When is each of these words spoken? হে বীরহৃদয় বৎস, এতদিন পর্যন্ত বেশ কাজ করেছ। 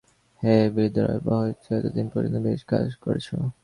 হে 0.43 0.55
বীরহৃদয় 0.75 1.19
বৎস, 1.27 1.63
এতদিন 1.77 2.05
পর্যন্ত 2.13 2.37
বেশ 2.47 2.61
কাজ 2.71 2.87
করেছ। 3.03 3.27